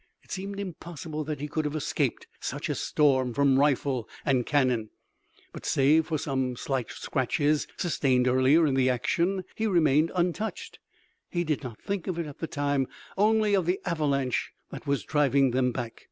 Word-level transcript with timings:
It 0.23 0.31
seemed 0.31 0.59
impossible 0.59 1.23
that 1.25 1.39
he 1.41 1.47
could 1.47 1.63
have 1.63 1.75
escaped 1.75 2.25
such 2.39 2.69
a 2.69 2.73
storm 2.73 3.35
from 3.35 3.59
rifle 3.59 4.09
and 4.25 4.47
cannon, 4.47 4.89
but 5.53 5.63
save 5.63 6.07
for 6.07 6.17
the 6.17 6.55
slight 6.57 6.89
scratches, 6.91 7.67
sustained 7.77 8.27
earlier 8.27 8.65
in 8.65 8.73
the 8.73 8.89
action, 8.89 9.43
he 9.53 9.67
remained 9.67 10.11
untouched. 10.15 10.79
He 11.29 11.43
did 11.43 11.61
not 11.61 11.79
think 11.79 12.07
of 12.07 12.17
it 12.17 12.25
at 12.25 12.39
the 12.39 12.47
time, 12.47 12.87
only 13.15 13.53
of 13.53 13.67
the 13.67 13.79
avalanche 13.85 14.51
that 14.71 14.87
was 14.87 15.03
driving 15.03 15.51
them 15.51 15.71
back. 15.71 15.99